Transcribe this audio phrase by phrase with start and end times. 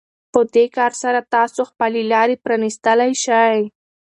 [0.33, 3.57] په دې کار سره تاسو خپلې لارې پرانيستلی شئ.